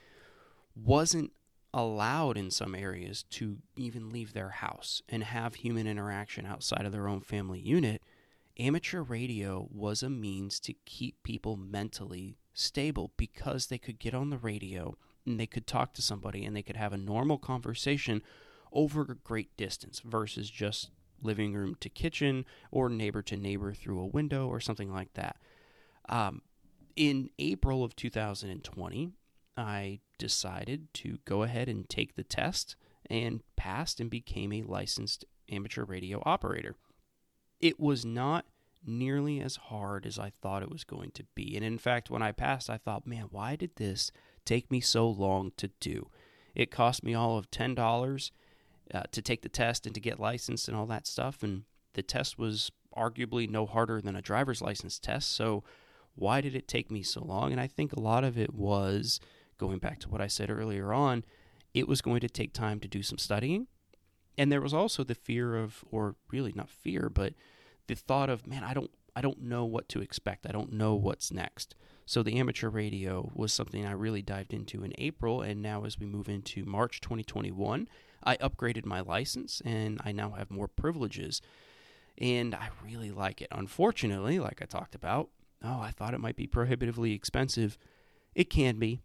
wasn't 0.76 1.32
allowed 1.74 2.38
in 2.38 2.52
some 2.52 2.76
areas 2.76 3.24
to 3.32 3.58
even 3.76 4.10
leave 4.12 4.34
their 4.34 4.50
house 4.50 5.02
and 5.10 5.24
have 5.24 5.56
human 5.56 5.88
interaction 5.88 6.46
outside 6.46 6.86
of 6.86 6.92
their 6.92 7.08
own 7.08 7.22
family 7.22 7.60
unit, 7.60 8.02
amateur 8.58 9.02
radio 9.02 9.68
was 9.72 10.04
a 10.04 10.10
means 10.10 10.60
to 10.62 10.74
keep 10.86 11.24
people 11.24 11.58
mentally 11.58 12.38
stable 12.54 13.12
because 13.18 13.68
they 13.68 13.78
could 13.78 14.00
get 14.00 14.14
on 14.14 14.30
the 14.30 14.38
radio 14.38 14.96
and 15.26 15.40
they 15.40 15.48
could 15.48 15.66
talk 15.66 15.94
to 15.94 16.02
somebody 16.02 16.46
and 16.46 16.56
they 16.56 16.62
could 16.62 16.76
have 16.76 16.94
a 16.94 16.98
normal 16.98 17.38
conversation 17.38 18.22
over 18.72 19.02
a 19.02 19.16
great 19.16 19.56
distance 19.58 20.02
versus 20.02 20.50
just 20.50 20.90
living 21.22 21.54
room 21.54 21.76
to 21.80 21.90
kitchen 21.90 22.46
or 22.72 22.90
neighbor 22.90 23.22
to 23.22 23.38
neighbor 23.38 23.74
through 23.74 24.00
a 24.00 24.08
window 24.08 24.48
or 24.48 24.60
something 24.60 24.92
like 24.92 25.14
that. 25.14 25.38
Um, 26.10 26.42
in 26.96 27.30
April 27.40 27.84
of 27.84 27.96
2020, 27.96 29.12
I 29.56 30.00
decided 30.18 30.94
to 30.96 31.20
go 31.26 31.44
ahead 31.44 31.70
and 31.70 31.88
take 31.88 32.16
the 32.16 32.24
test 32.24 32.76
and 33.10 33.42
passed 33.56 34.00
and 34.00 34.10
became 34.10 34.52
a 34.52 34.64
licensed 34.64 35.26
amateur 35.50 35.86
radio 35.86 36.22
operator. 36.26 36.76
It 37.60 37.80
was 37.80 38.06
not 38.06 38.46
nearly 38.86 39.40
as 39.40 39.56
hard 39.56 40.06
as 40.06 40.20
I 40.20 40.30
thought 40.30 40.64
it 40.64 40.72
was 40.72 40.84
going 40.84 41.12
to 41.12 41.24
be. 41.36 41.56
And 41.56 41.64
in 41.64 41.78
fact, 41.78 42.10
when 42.10 42.22
I 42.22 42.32
passed, 42.32 42.70
I 42.70 42.78
thought, 42.78 43.08
man, 43.08 43.28
why 43.32 43.56
did 43.56 43.76
this 43.76 44.12
take 44.46 44.70
me 44.72 44.82
so 44.82 45.10
long 45.10 45.52
to 45.58 45.70
do? 45.80 46.10
It 46.56 46.72
cost 46.72 47.04
me 47.04 47.14
all 47.14 47.38
of 47.38 47.50
$10 47.50 48.32
uh, 48.94 49.04
to 49.12 49.22
take 49.22 49.42
the 49.42 49.50
test 49.50 49.86
and 49.86 49.96
to 49.96 50.02
get 50.02 50.20
licensed 50.20 50.68
and 50.68 50.76
all 50.76 50.86
that 50.88 51.08
stuff. 51.08 51.44
And 51.44 51.64
the 51.94 52.04
test 52.04 52.38
was 52.38 52.72
arguably 52.96 53.50
no 53.50 53.66
harder 53.66 54.02
than 54.02 54.16
a 54.16 54.22
driver's 54.22 54.62
license 54.62 55.00
test. 55.00 55.32
So 55.32 55.64
why 56.16 56.42
did 56.42 56.56
it 56.56 56.68
take 56.68 56.92
me 56.92 57.02
so 57.02 57.24
long? 57.24 57.52
And 57.52 57.60
I 57.60 57.68
think 57.68 57.94
a 57.94 58.00
lot 58.00 58.24
of 58.24 58.38
it 58.38 58.54
was 58.54 59.20
going 59.58 59.80
back 59.80 60.00
to 60.02 60.10
what 60.10 60.22
I 60.22 60.28
said 60.28 60.50
earlier 60.50 60.94
on, 60.94 61.24
it 61.74 61.88
was 61.88 62.02
going 62.02 62.20
to 62.22 62.30
take 62.30 62.54
time 62.54 62.80
to 62.82 62.88
do 62.88 63.02
some 63.02 63.18
studying. 63.18 63.68
And 64.38 64.52
there 64.52 64.62
was 64.62 64.74
also 64.74 65.04
the 65.04 65.16
fear 65.16 65.56
of, 65.56 65.84
or 65.92 66.16
really 66.32 66.54
not 66.56 66.70
fear, 66.70 67.10
but 67.10 67.34
the 67.88 67.96
thought 67.96 68.30
of, 68.30 68.48
man, 68.48 68.64
I 68.64 68.74
don't 68.74 68.92
I 69.16 69.22
don't 69.22 69.42
know 69.42 69.64
what 69.66 69.90
to 69.90 70.02
expect. 70.02 70.48
I 70.48 70.52
don't 70.52 70.74
know 70.74 70.96
what's 70.96 71.32
next. 71.32 71.76
So 72.06 72.24
the 72.24 72.40
amateur 72.40 72.70
radio 72.70 73.32
was 73.34 73.54
something 73.54 73.86
I 73.86 73.92
really 73.92 74.22
dived 74.22 74.54
into 74.54 74.84
in 74.84 74.94
April, 74.98 75.42
and 75.42 75.62
now 75.62 75.86
as 75.86 76.00
we 76.00 76.06
move 76.06 76.28
into 76.28 76.66
March 76.66 77.00
2021, 77.00 77.88
I 78.24 78.38
upgraded 78.38 78.86
my 78.86 79.02
license 79.02 79.62
and 79.64 80.02
I 80.04 80.12
now 80.12 80.32
have 80.32 80.50
more 80.50 80.68
privileges. 80.68 81.42
And 82.18 82.54
I 82.54 82.70
really 82.84 83.12
like 83.12 83.42
it. 83.42 83.48
Unfortunately, 83.52 84.40
like 84.40 84.62
I 84.62 84.66
talked 84.66 84.96
about, 84.96 85.30
oh, 85.64 85.80
I 85.80 85.92
thought 85.92 86.14
it 86.14 86.20
might 86.20 86.36
be 86.36 86.48
prohibitively 86.48 87.14
expensive. 87.14 87.78
It 88.36 88.50
can 88.50 88.78
be. 88.78 89.02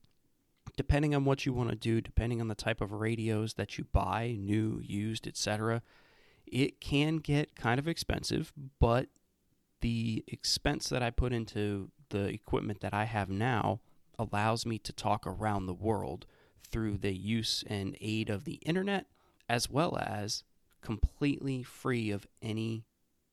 Depending 0.76 1.14
on 1.14 1.24
what 1.24 1.46
you 1.46 1.52
want 1.52 1.70
to 1.70 1.76
do, 1.76 2.00
depending 2.00 2.40
on 2.40 2.48
the 2.48 2.54
type 2.54 2.80
of 2.80 2.92
radios 2.92 3.54
that 3.54 3.78
you 3.78 3.84
buy, 3.92 4.36
new, 4.38 4.80
used, 4.84 5.26
etc., 5.26 5.82
it 6.46 6.80
can 6.80 7.16
get 7.16 7.56
kind 7.56 7.78
of 7.78 7.88
expensive, 7.88 8.52
but 8.80 9.08
the 9.80 10.24
expense 10.26 10.88
that 10.88 11.02
I 11.02 11.10
put 11.10 11.32
into 11.32 11.90
the 12.10 12.26
equipment 12.26 12.80
that 12.80 12.94
I 12.94 13.04
have 13.04 13.28
now 13.28 13.80
allows 14.18 14.66
me 14.66 14.78
to 14.78 14.92
talk 14.92 15.26
around 15.26 15.66
the 15.66 15.74
world 15.74 16.26
through 16.70 16.98
the 16.98 17.14
use 17.14 17.64
and 17.66 17.96
aid 18.00 18.30
of 18.30 18.44
the 18.44 18.60
internet, 18.64 19.06
as 19.48 19.70
well 19.70 19.96
as 19.96 20.42
completely 20.80 21.62
free 21.62 22.10
of 22.10 22.26
any 22.42 22.84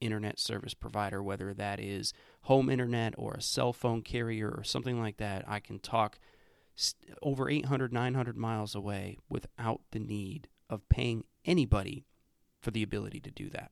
internet 0.02 0.40
service 0.40 0.74
provider, 0.74 1.24
whether 1.24 1.54
that 1.54 1.80
is 1.80 2.14
home 2.44 2.70
internet 2.70 3.14
or 3.18 3.34
a 3.34 3.42
cell 3.42 3.74
phone 3.74 4.02
carrier 4.02 4.50
or 4.50 4.64
something 4.64 5.00
like 5.00 5.18
that. 5.18 5.44
I 5.48 5.60
can 5.60 5.80
talk 5.80 6.20
over 7.22 7.50
800, 7.50 7.94
900 7.94 8.38
miles 8.38 8.76
away 8.76 9.18
without 9.30 9.82
the 9.92 10.00
need 10.00 10.48
of 10.70 10.88
paying 10.90 11.24
anybody 11.46 12.06
for 12.62 12.72
the 12.72 12.84
ability 12.84 13.20
to 13.22 13.32
do 13.32 13.50
that. 13.50 13.72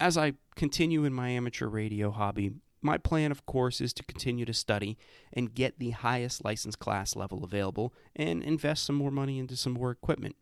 As 0.00 0.16
I 0.16 0.34
continue 0.54 1.04
in 1.04 1.12
my 1.12 1.30
amateur 1.30 1.66
radio 1.66 2.10
hobby, 2.10 2.52
my 2.80 2.98
plan, 2.98 3.32
of 3.32 3.44
course, 3.46 3.80
is 3.80 3.92
to 3.94 4.04
continue 4.04 4.44
to 4.44 4.54
study 4.54 4.96
and 5.32 5.54
get 5.54 5.78
the 5.78 5.90
highest 5.90 6.44
license 6.44 6.76
class 6.76 7.16
level 7.16 7.42
available 7.42 7.92
and 8.14 8.42
invest 8.42 8.84
some 8.84 8.96
more 8.96 9.10
money 9.10 9.38
into 9.38 9.56
some 9.56 9.72
more 9.72 9.90
equipment. 9.90 10.36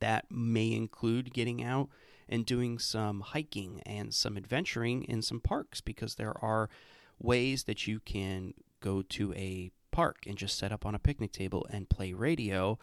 That 0.00 0.26
may 0.30 0.72
include 0.72 1.32
getting 1.32 1.62
out 1.62 1.88
and 2.28 2.44
doing 2.44 2.78
some 2.78 3.20
hiking 3.20 3.80
and 3.86 4.12
some 4.12 4.36
adventuring 4.36 5.04
in 5.04 5.22
some 5.22 5.40
parks 5.40 5.80
because 5.80 6.16
there 6.16 6.34
are 6.42 6.68
ways 7.18 7.64
that 7.64 7.86
you 7.86 8.00
can 8.00 8.52
go 8.80 9.02
to 9.02 9.32
a 9.34 9.70
park 9.96 10.24
and 10.26 10.36
just 10.36 10.58
set 10.58 10.72
up 10.72 10.84
on 10.84 10.94
a 10.94 10.98
picnic 10.98 11.32
table 11.32 11.66
and 11.70 11.88
play 11.88 12.12
radio 12.12 12.78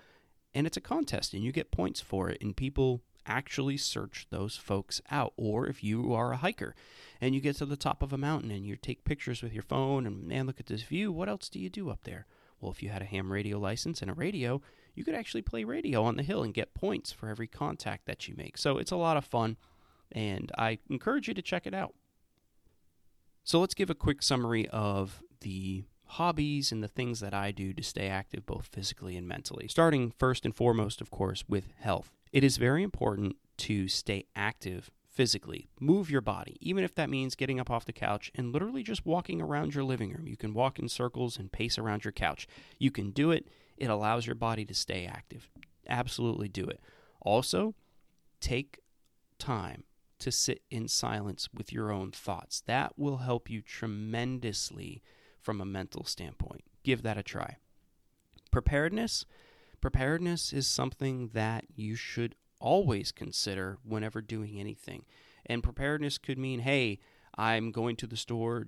and 0.52 0.66
it's 0.66 0.78
a 0.78 0.82
contest 0.82 1.32
and 1.36 1.44
you 1.44 1.52
get 1.52 1.70
points 1.70 2.02
for 2.02 2.28
it 2.28 2.42
and 2.42 2.58
people 2.58 3.02
actually 3.28 3.78
search 3.78 4.26
those 4.32 4.58
folks 4.58 5.00
out. 5.12 5.32
Or 5.38 5.68
if 5.68 5.84
you 5.84 6.12
are 6.16 6.34
a 6.34 6.38
hiker 6.38 6.74
and 7.22 7.36
you 7.36 7.40
get 7.40 7.56
to 7.58 7.68
the 7.68 7.78
top 7.78 8.02
of 8.02 8.14
a 8.14 8.18
mountain 8.18 8.50
and 8.50 8.66
you 8.66 8.76
take 8.76 9.06
pictures 9.06 9.44
with 9.44 9.54
your 9.54 9.62
phone 9.62 10.08
and 10.08 10.28
man, 10.28 10.48
look 10.48 10.60
at 10.60 10.66
this 10.66 10.82
view, 10.82 11.12
what 11.12 11.30
else 11.30 11.50
do 11.50 11.60
you 11.60 11.70
do 11.70 11.92
up 11.92 12.04
there? 12.04 12.26
Well, 12.60 12.72
if 12.72 12.82
you 12.82 12.90
had 12.90 13.04
a 13.04 13.06
ham 13.06 13.32
radio 13.32 13.60
license 13.60 14.02
and 14.02 14.10
a 14.10 14.16
radio, 14.16 14.60
you 14.96 15.06
could 15.06 15.14
actually 15.14 15.44
play 15.44 15.64
radio 15.66 16.04
on 16.04 16.18
the 16.18 16.24
hill 16.24 16.42
and 16.42 16.52
get 16.52 16.74
points 16.74 17.12
for 17.12 17.30
every 17.30 17.48
contact 17.48 18.08
that 18.08 18.28
you 18.28 18.34
make. 18.36 18.58
So 18.58 18.80
it's 18.80 18.92
a 18.92 18.96
lot 18.96 19.18
of 19.18 19.26
fun, 19.26 19.58
and 20.12 20.52
I 20.58 20.80
encourage 20.90 21.28
you 21.28 21.36
to 21.36 21.44
check 21.44 21.68
it 21.68 21.76
out. 21.76 21.94
So 23.44 23.60
let's 23.60 23.76
give 23.76 23.92
a 23.92 23.96
quick 23.96 24.24
summary 24.24 24.68
of 24.70 25.22
the 25.42 25.84
hobbies 26.14 26.72
and 26.72 26.84
the 26.84 26.88
things 26.88 27.20
that 27.20 27.34
I 27.34 27.52
do 27.52 27.74
to 27.74 27.84
stay 27.84 28.08
active 28.08 28.46
both 28.46 28.68
physically 28.68 29.18
and 29.18 29.28
mentally. 29.28 29.68
Starting 29.68 30.12
first 30.12 30.46
and 30.46 30.56
foremost, 30.56 31.02
of 31.02 31.12
course, 31.12 31.44
with 31.48 31.74
health. 31.80 32.12
It 32.32 32.44
is 32.44 32.58
very 32.58 32.84
important 32.84 33.36
to 33.58 33.88
stay 33.88 34.26
active 34.36 34.90
physically. 35.08 35.70
Move 35.80 36.10
your 36.10 36.22
body, 36.22 36.58
even 36.60 36.84
if 36.84 36.96
that 36.96 37.10
means 37.10 37.36
getting 37.36 37.60
up 37.60 37.70
off 37.70 37.86
the 37.86 37.94
couch 37.94 38.32
and 38.36 38.52
literally 38.52 38.84
just 38.84 39.06
walking 39.06 39.42
around 39.42 39.76
your 39.76 39.84
living 39.84 40.12
room. 40.12 40.28
You 40.28 40.38
can 40.38 40.54
walk 40.54 40.80
in 40.80 40.90
circles 40.90 41.38
and 41.38 41.52
pace 41.52 41.78
around 41.78 42.04
your 42.04 42.12
couch. 42.12 42.48
You 42.80 42.90
can 42.90 43.12
do 43.12 43.32
it, 43.32 43.48
it 43.78 43.90
allows 43.90 44.26
your 44.26 44.36
body 44.36 44.66
to 44.66 44.74
stay 44.74 45.06
active. 45.06 45.50
Absolutely 45.88 46.48
do 46.48 46.66
it. 46.66 46.80
Also, 47.22 47.76
take 48.40 48.80
time 49.38 49.84
to 50.20 50.32
sit 50.32 50.62
in 50.72 50.88
silence 50.88 51.50
with 51.54 51.74
your 51.74 51.92
own 51.92 52.12
thoughts. 52.12 52.62
That 52.66 52.98
will 52.98 53.18
help 53.18 53.50
you 53.50 53.62
tremendously 53.62 55.04
from 55.44 55.62
a 55.62 55.66
mental 55.66 56.06
standpoint. 56.06 56.64
Give 56.84 57.04
that 57.04 57.18
a 57.18 57.24
try. 57.24 57.58
Preparedness 58.52 59.26
preparedness 59.82 60.54
is 60.54 60.66
something 60.66 61.30
that 61.34 61.66
you 61.76 61.94
should 61.94 62.36
always 62.62 63.12
consider 63.12 63.78
whenever 63.84 64.22
doing 64.22 64.58
anything. 64.58 65.04
And 65.46 65.62
preparedness 65.62 66.18
could 66.18 66.38
mean, 66.38 66.62
hey, 66.62 67.00
I'm 67.38 67.72
going 67.72 67.98
to 67.98 68.08
the 68.08 68.16
store. 68.16 68.68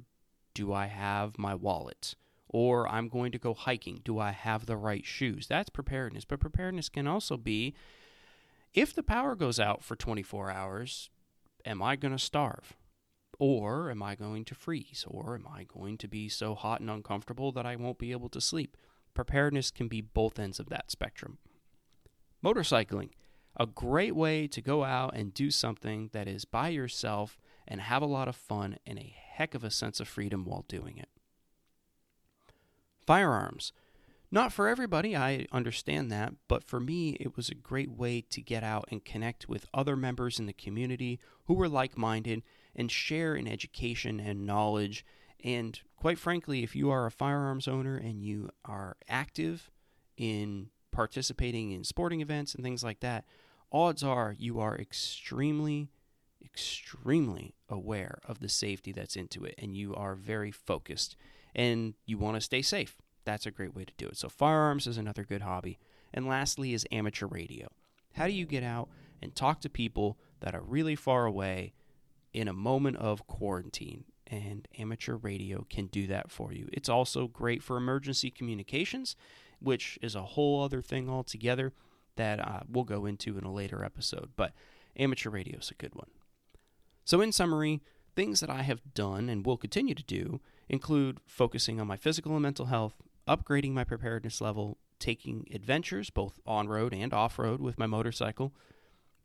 Do 0.54 0.74
I 0.74 0.88
have 0.88 1.38
my 1.38 1.56
wallet? 1.56 2.16
Or 2.50 2.86
I'm 2.90 3.08
going 3.08 3.32
to 3.32 3.40
go 3.40 3.54
hiking. 3.54 4.02
Do 4.04 4.20
I 4.20 4.32
have 4.32 4.66
the 4.66 4.76
right 4.76 5.06
shoes? 5.06 5.48
That's 5.48 5.70
preparedness. 5.70 6.26
But 6.26 6.42
preparedness 6.42 6.90
can 6.90 7.08
also 7.08 7.38
be 7.38 7.74
if 8.74 8.94
the 8.94 9.04
power 9.04 9.36
goes 9.36 9.58
out 9.58 9.86
for 9.86 9.96
24 9.96 10.52
hours, 10.52 11.10
am 11.66 11.82
I 11.82 11.96
going 11.96 12.12
to 12.12 12.20
starve? 12.20 12.76
Or 13.40 13.92
am 13.92 14.02
I 14.02 14.16
going 14.16 14.46
to 14.46 14.56
freeze? 14.56 15.06
Or 15.08 15.36
am 15.36 15.48
I 15.52 15.64
going 15.64 15.98
to 16.00 16.08
be 16.08 16.30
so 16.30 16.56
hot 16.56 16.82
and 16.82 16.90
uncomfortable 16.90 17.52
that 17.54 17.66
I 17.66 17.76
won't 17.76 17.98
be 17.98 18.12
able 18.12 18.30
to 18.30 18.42
sleep? 18.42 18.78
Preparedness 19.14 19.72
can 19.72 19.88
be 19.88 20.02
both 20.02 20.40
ends 20.40 20.60
of 20.60 20.70
that 20.70 20.92
spectrum. 20.92 21.38
Motorcycling, 22.44 23.10
a 23.58 23.66
great 23.66 24.16
way 24.16 24.48
to 24.48 24.62
go 24.62 24.84
out 24.84 25.16
and 25.16 25.34
do 25.34 25.50
something 25.50 26.10
that 26.14 26.28
is 26.28 26.46
by 26.46 26.70
yourself 26.70 27.38
and 27.68 27.82
have 27.82 28.02
a 28.02 28.08
lot 28.08 28.28
of 28.28 28.36
fun 28.36 28.78
and 28.86 29.00
a 29.00 29.16
heck 29.18 29.56
of 29.56 29.64
a 29.64 29.72
sense 29.72 30.00
of 30.00 30.08
freedom 30.08 30.46
while 30.46 30.66
doing 30.68 30.98
it. 30.98 31.10
Firearms. 33.06 33.72
Not 34.32 34.52
for 34.52 34.68
everybody, 34.68 35.16
I 35.16 35.46
understand 35.52 36.12
that, 36.12 36.34
but 36.48 36.64
for 36.64 36.80
me, 36.80 37.12
it 37.20 37.38
was 37.38 37.50
a 37.50 37.56
great 37.56 37.92
way 37.92 38.22
to 38.22 38.42
get 38.42 38.64
out 38.64 38.86
and 38.92 39.06
connect 39.06 39.48
with 39.48 39.68
other 39.74 39.96
members 39.96 40.40
in 40.40 40.46
the 40.46 40.54
community 40.54 41.20
who 41.46 41.54
were 41.54 41.70
like 41.70 41.98
minded 41.98 42.44
and 42.76 42.92
share 42.92 43.36
in 43.36 43.48
education 43.48 44.20
and 44.20 44.46
knowledge 44.46 45.06
and 45.46 45.80
quite 45.96 46.18
frankly, 46.18 46.64
if 46.64 46.76
you 46.76 46.90
are 46.90 47.06
a 47.06 47.12
firearms 47.12 47.68
owner 47.68 47.98
and 47.98 48.24
you 48.24 48.50
are 48.66 48.98
active 49.08 49.70
in 50.18 50.70
participating 50.92 51.72
in 51.72 51.84
sporting 51.84 52.22
events 52.22 52.56
and 52.56 52.64
things 52.64 52.84
like 52.84 53.02
that, 53.02 53.26
odds 53.72 54.04
are 54.04 54.36
you 54.38 54.60
are 54.60 54.76
extremely, 54.76 55.92
extremely 56.44 57.54
aware 57.70 58.20
of 58.28 58.40
the 58.40 58.50
safety 58.50 58.92
that's 58.92 59.16
into 59.16 59.44
it 59.44 59.54
and 59.60 59.78
you 59.78 59.94
are 59.94 60.16
very 60.16 60.52
focused 60.52 61.16
and 61.54 61.94
you 62.06 62.18
want 62.18 62.36
to 62.36 62.42
stay 62.42 62.64
safe. 62.64 62.98
That's 63.24 63.46
a 63.46 63.52
great 63.52 63.76
way 63.76 63.86
to 63.86 63.94
do 63.98 64.08
it. 64.08 64.18
So, 64.18 64.30
firearms 64.30 64.88
is 64.88 64.98
another 64.98 65.24
good 65.24 65.42
hobby. 65.42 65.78
And 66.14 66.28
lastly, 66.28 66.74
is 66.74 66.88
amateur 66.92 67.28
radio. 67.28 67.68
How 68.14 68.26
do 68.26 68.34
you 68.34 68.46
get 68.46 68.64
out 68.64 68.90
and 69.22 69.36
talk 69.36 69.62
to 69.62 69.70
people 69.70 70.18
that 70.40 70.56
are 70.56 70.62
really 70.62 70.96
far 70.96 71.26
away 71.26 71.74
in 72.36 72.48
a 72.48 72.54
moment 72.54 72.98
of 72.98 73.26
quarantine? 73.28 74.06
and 74.28 74.68
amateur 74.80 75.16
radio 75.16 75.66
can 75.70 75.88
do 75.88 76.08
that 76.08 76.32
for 76.32 76.52
you. 76.52 76.68
It's 76.74 76.90
also 76.90 77.28
great 77.28 77.62
for 77.62 77.78
emergency 77.78 78.32
communications, 78.32 79.16
which 79.60 80.00
is 80.02 80.16
a 80.16 80.24
whole 80.24 80.64
other 80.64 80.82
thing 80.82 81.10
altogether 81.10 81.74
that 82.16 82.40
uh, 82.40 82.62
we'll 82.68 82.86
go 82.86 83.06
into 83.06 83.38
in 83.38 83.44
a 83.44 83.54
later 83.54 83.84
episode. 83.84 84.32
But 84.36 84.54
amateur 84.98 85.30
radio 85.30 85.60
is 85.60 85.70
a 85.70 85.76
good 85.76 85.96
one. 85.96 86.10
So, 87.04 87.22
in 87.22 87.32
summary, 87.32 87.82
things 88.16 88.40
that 88.40 88.50
I 88.50 88.64
have 88.64 88.94
done 88.94 89.30
and 89.30 89.46
will 89.46 89.58
continue 89.58 89.94
to 89.94 90.04
do 90.04 90.42
include 90.70 91.20
focusing 91.26 91.80
on 91.80 91.88
my 91.88 91.98
physical 91.98 92.34
and 92.34 92.42
mental 92.42 92.66
health, 92.66 92.96
upgrading 93.28 93.74
my 93.74 93.84
preparedness 93.84 94.42
level, 94.42 94.78
taking 94.98 95.48
adventures 95.54 96.10
both 96.10 96.40
on 96.48 96.68
road 96.68 96.94
and 96.94 97.14
off 97.14 97.38
road 97.38 97.62
with 97.62 97.78
my 97.78 97.86
motorcycle, 97.86 98.54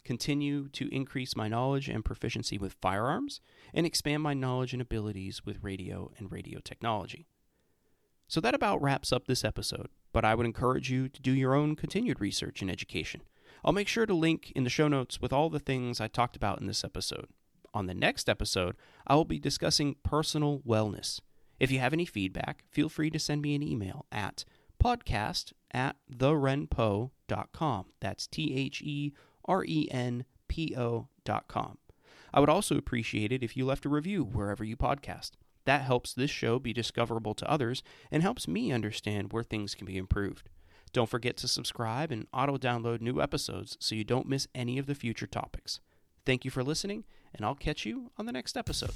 continue 0.04 0.68
to 0.68 0.94
increase 0.94 1.36
my 1.36 1.48
knowledge 1.48 1.88
and 1.88 2.04
proficiency 2.04 2.58
with 2.58 2.76
firearms, 2.80 3.40
and 3.74 3.86
expand 3.86 4.22
my 4.22 4.34
knowledge 4.34 4.72
and 4.72 4.82
abilities 4.82 5.44
with 5.44 5.62
radio 5.62 6.10
and 6.18 6.30
radio 6.30 6.60
technology. 6.60 7.26
So 8.28 8.40
that 8.40 8.54
about 8.54 8.80
wraps 8.80 9.12
up 9.12 9.26
this 9.26 9.44
episode, 9.44 9.88
but 10.12 10.24
I 10.24 10.34
would 10.34 10.46
encourage 10.46 10.90
you 10.90 11.08
to 11.08 11.20
do 11.22 11.32
your 11.32 11.54
own 11.54 11.74
continued 11.74 12.20
research 12.20 12.62
and 12.62 12.70
education. 12.70 13.22
I'll 13.64 13.72
make 13.72 13.88
sure 13.88 14.06
to 14.06 14.14
link 14.14 14.52
in 14.54 14.64
the 14.64 14.70
show 14.70 14.88
notes 14.88 15.20
with 15.20 15.32
all 15.32 15.50
the 15.50 15.58
things 15.58 16.00
I 16.00 16.08
talked 16.08 16.36
about 16.36 16.60
in 16.60 16.66
this 16.66 16.84
episode. 16.84 17.26
On 17.74 17.86
the 17.86 17.94
next 17.94 18.28
episode, 18.28 18.76
I 19.06 19.14
will 19.14 19.24
be 19.24 19.38
discussing 19.38 19.96
personal 20.02 20.60
wellness. 20.60 21.20
If 21.58 21.70
you 21.70 21.78
have 21.78 21.92
any 21.92 22.06
feedback, 22.06 22.64
feel 22.70 22.88
free 22.88 23.10
to 23.10 23.18
send 23.18 23.42
me 23.42 23.54
an 23.54 23.62
email 23.62 24.06
at 24.10 24.44
podcast 24.82 25.52
at 25.72 25.96
therenpo.com. 26.10 27.84
That's 28.00 28.26
T 28.26 28.54
H 28.56 28.82
E 28.82 29.12
R 29.50 29.64
E 29.66 29.88
N 29.90 30.24
P 30.46 30.74
O.com. 30.76 31.78
I 32.32 32.38
would 32.38 32.48
also 32.48 32.76
appreciate 32.76 33.32
it 33.32 33.42
if 33.42 33.56
you 33.56 33.66
left 33.66 33.84
a 33.84 33.88
review 33.88 34.22
wherever 34.22 34.62
you 34.62 34.76
podcast. 34.76 35.32
That 35.64 35.82
helps 35.82 36.14
this 36.14 36.30
show 36.30 36.60
be 36.60 36.72
discoverable 36.72 37.34
to 37.34 37.50
others 37.50 37.82
and 38.12 38.22
helps 38.22 38.46
me 38.46 38.70
understand 38.70 39.32
where 39.32 39.42
things 39.42 39.74
can 39.74 39.86
be 39.86 39.98
improved. 39.98 40.48
Don't 40.92 41.10
forget 41.10 41.36
to 41.38 41.48
subscribe 41.48 42.12
and 42.12 42.28
auto 42.32 42.56
download 42.58 43.00
new 43.00 43.20
episodes 43.20 43.76
so 43.80 43.96
you 43.96 44.04
don't 44.04 44.28
miss 44.28 44.46
any 44.54 44.78
of 44.78 44.86
the 44.86 44.94
future 44.94 45.26
topics. 45.26 45.80
Thank 46.24 46.44
you 46.44 46.50
for 46.52 46.62
listening, 46.62 47.04
and 47.34 47.44
I'll 47.44 47.56
catch 47.56 47.84
you 47.84 48.12
on 48.16 48.26
the 48.26 48.32
next 48.32 48.56
episode. 48.56 48.92